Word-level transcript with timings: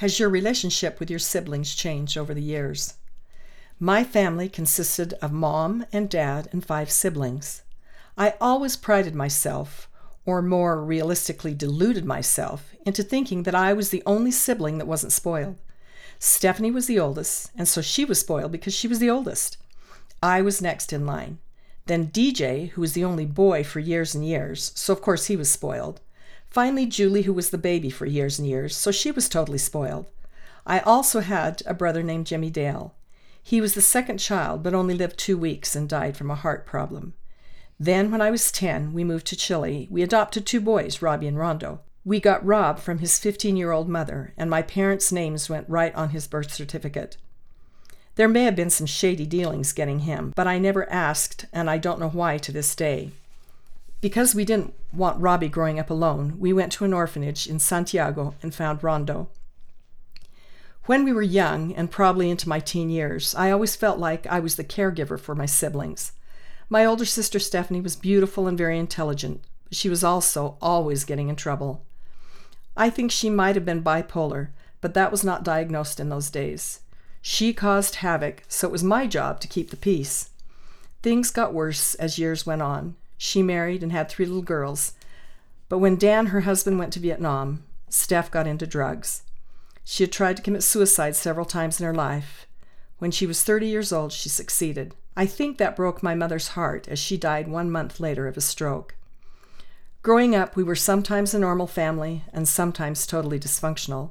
Has 0.00 0.20
your 0.20 0.28
relationship 0.28 1.00
with 1.00 1.08
your 1.08 1.18
siblings 1.18 1.74
changed 1.74 2.18
over 2.18 2.34
the 2.34 2.42
years? 2.42 2.96
My 3.80 4.04
family 4.04 4.46
consisted 4.46 5.14
of 5.22 5.32
mom 5.32 5.86
and 5.90 6.10
dad 6.10 6.50
and 6.52 6.62
five 6.62 6.90
siblings. 6.90 7.62
I 8.14 8.34
always 8.38 8.76
prided 8.76 9.14
myself, 9.14 9.88
or 10.26 10.42
more 10.42 10.84
realistically 10.84 11.54
deluded 11.54 12.04
myself, 12.04 12.74
into 12.84 13.02
thinking 13.02 13.44
that 13.44 13.54
I 13.54 13.72
was 13.72 13.88
the 13.88 14.02
only 14.04 14.30
sibling 14.30 14.76
that 14.76 14.86
wasn't 14.86 15.12
spoiled. 15.12 15.56
Stephanie 16.18 16.70
was 16.70 16.86
the 16.88 17.00
oldest, 17.00 17.50
and 17.56 17.66
so 17.66 17.80
she 17.80 18.04
was 18.04 18.20
spoiled 18.20 18.52
because 18.52 18.74
she 18.74 18.88
was 18.88 18.98
the 18.98 19.08
oldest. 19.08 19.56
I 20.22 20.42
was 20.42 20.60
next 20.60 20.92
in 20.92 21.06
line. 21.06 21.38
Then 21.86 22.08
DJ, 22.08 22.68
who 22.72 22.82
was 22.82 22.92
the 22.92 23.04
only 23.04 23.24
boy 23.24 23.64
for 23.64 23.80
years 23.80 24.14
and 24.14 24.26
years, 24.26 24.72
so 24.74 24.92
of 24.92 25.00
course 25.00 25.26
he 25.26 25.36
was 25.36 25.50
spoiled. 25.50 26.02
Finally, 26.50 26.86
Julie, 26.86 27.22
who 27.22 27.32
was 27.32 27.50
the 27.50 27.58
baby 27.58 27.90
for 27.90 28.06
years 28.06 28.38
and 28.38 28.48
years, 28.48 28.76
so 28.76 28.90
she 28.90 29.10
was 29.10 29.28
totally 29.28 29.58
spoiled. 29.58 30.06
I 30.66 30.80
also 30.80 31.20
had 31.20 31.62
a 31.66 31.74
brother 31.74 32.02
named 32.02 32.26
Jimmy 32.26 32.50
Dale. 32.50 32.94
He 33.42 33.60
was 33.60 33.74
the 33.74 33.80
second 33.80 34.18
child, 34.18 34.62
but 34.62 34.74
only 34.74 34.94
lived 34.94 35.18
two 35.18 35.38
weeks 35.38 35.76
and 35.76 35.88
died 35.88 36.16
from 36.16 36.30
a 36.30 36.34
heart 36.34 36.66
problem. 36.66 37.14
Then, 37.78 38.10
when 38.10 38.20
I 38.20 38.30
was 38.30 38.50
10, 38.50 38.92
we 38.92 39.04
moved 39.04 39.26
to 39.28 39.36
Chile. 39.36 39.86
We 39.90 40.02
adopted 40.02 40.46
two 40.46 40.60
boys, 40.60 41.02
Robbie 41.02 41.28
and 41.28 41.38
Rondo. 41.38 41.80
We 42.04 42.20
got 42.20 42.44
Rob 42.44 42.78
from 42.78 42.98
his 42.98 43.18
15 43.18 43.56
year 43.56 43.72
old 43.72 43.88
mother, 43.88 44.32
and 44.36 44.48
my 44.48 44.62
parents' 44.62 45.12
names 45.12 45.50
went 45.50 45.68
right 45.68 45.94
on 45.94 46.10
his 46.10 46.26
birth 46.26 46.52
certificate. 46.52 47.16
There 48.16 48.28
may 48.28 48.44
have 48.44 48.56
been 48.56 48.70
some 48.70 48.86
shady 48.86 49.26
dealings 49.26 49.72
getting 49.72 50.00
him, 50.00 50.32
but 50.34 50.46
I 50.46 50.58
never 50.58 50.88
asked, 50.90 51.44
and 51.52 51.68
I 51.68 51.76
don't 51.78 52.00
know 52.00 52.08
why 52.08 52.38
to 52.38 52.50
this 52.50 52.74
day. 52.74 53.10
Because 54.00 54.34
we 54.34 54.44
didn't 54.44 54.74
want 54.92 55.20
Robbie 55.20 55.48
growing 55.48 55.78
up 55.78 55.90
alone, 55.90 56.38
we 56.38 56.52
went 56.52 56.72
to 56.72 56.84
an 56.84 56.92
orphanage 56.92 57.46
in 57.46 57.58
Santiago 57.58 58.34
and 58.42 58.54
found 58.54 58.82
Rondo. 58.82 59.28
When 60.84 61.04
we 61.04 61.12
were 61.12 61.22
young, 61.22 61.74
and 61.74 61.90
probably 61.90 62.30
into 62.30 62.48
my 62.48 62.60
teen 62.60 62.90
years, 62.90 63.34
I 63.34 63.50
always 63.50 63.74
felt 63.74 63.98
like 63.98 64.26
I 64.26 64.38
was 64.38 64.56
the 64.56 64.64
caregiver 64.64 65.18
for 65.18 65.34
my 65.34 65.46
siblings. 65.46 66.12
My 66.68 66.84
older 66.84 67.04
sister 67.04 67.38
Stephanie 67.38 67.80
was 67.80 67.96
beautiful 67.96 68.46
and 68.46 68.56
very 68.56 68.78
intelligent, 68.78 69.42
she 69.70 69.88
was 69.88 70.04
also 70.04 70.56
always 70.60 71.04
getting 71.04 71.28
in 71.28 71.36
trouble. 71.36 71.84
I 72.76 72.90
think 72.90 73.10
she 73.10 73.30
might 73.30 73.56
have 73.56 73.64
been 73.64 73.82
bipolar, 73.82 74.48
but 74.80 74.94
that 74.94 75.10
was 75.10 75.24
not 75.24 75.42
diagnosed 75.42 75.98
in 75.98 76.08
those 76.08 76.30
days. 76.30 76.80
She 77.22 77.52
caused 77.52 77.96
havoc, 77.96 78.44
so 78.46 78.68
it 78.68 78.72
was 78.72 78.84
my 78.84 79.06
job 79.06 79.40
to 79.40 79.48
keep 79.48 79.70
the 79.70 79.76
peace. 79.76 80.30
Things 81.02 81.30
got 81.30 81.54
worse 81.54 81.94
as 81.96 82.18
years 82.18 82.46
went 82.46 82.62
on. 82.62 82.94
She 83.16 83.42
married 83.42 83.82
and 83.82 83.92
had 83.92 84.08
three 84.08 84.26
little 84.26 84.42
girls. 84.42 84.92
But 85.68 85.78
when 85.78 85.96
Dan, 85.96 86.26
her 86.26 86.42
husband, 86.42 86.78
went 86.78 86.92
to 86.94 87.00
Vietnam, 87.00 87.64
Steph 87.88 88.30
got 88.30 88.46
into 88.46 88.66
drugs. 88.66 89.22
She 89.84 90.02
had 90.02 90.12
tried 90.12 90.36
to 90.36 90.42
commit 90.42 90.62
suicide 90.62 91.16
several 91.16 91.46
times 91.46 91.80
in 91.80 91.86
her 91.86 91.94
life. 91.94 92.46
When 92.98 93.10
she 93.10 93.26
was 93.26 93.42
30 93.42 93.66
years 93.66 93.92
old, 93.92 94.12
she 94.12 94.28
succeeded. 94.28 94.94
I 95.16 95.26
think 95.26 95.58
that 95.58 95.76
broke 95.76 96.02
my 96.02 96.14
mother's 96.14 96.48
heart 96.48 96.88
as 96.88 96.98
she 96.98 97.16
died 97.16 97.48
one 97.48 97.70
month 97.70 98.00
later 98.00 98.26
of 98.26 98.36
a 98.36 98.40
stroke. 98.40 98.96
Growing 100.02 100.34
up, 100.34 100.56
we 100.56 100.62
were 100.62 100.76
sometimes 100.76 101.34
a 101.34 101.38
normal 101.38 101.66
family 101.66 102.22
and 102.32 102.46
sometimes 102.46 103.06
totally 103.06 103.40
dysfunctional. 103.40 104.10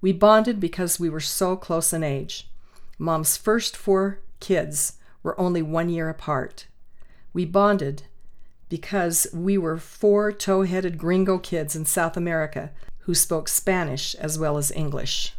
We 0.00 0.12
bonded 0.12 0.60
because 0.60 0.98
we 0.98 1.08
were 1.08 1.20
so 1.20 1.56
close 1.56 1.92
in 1.92 2.02
age. 2.02 2.50
Mom's 2.98 3.36
first 3.36 3.76
four 3.76 4.20
kids 4.40 4.94
were 5.22 5.38
only 5.40 5.62
one 5.62 5.88
year 5.88 6.08
apart. 6.08 6.66
We 7.32 7.44
bonded 7.44 8.02
because 8.72 9.26
we 9.34 9.58
were 9.58 9.76
four 9.76 10.32
tow 10.32 10.62
headed 10.62 10.96
gringo 10.96 11.36
kids 11.36 11.76
in 11.76 11.84
South 11.84 12.16
America 12.16 12.70
who 13.00 13.14
spoke 13.14 13.46
Spanish 13.46 14.14
as 14.14 14.38
well 14.38 14.56
as 14.56 14.72
English. 14.72 15.34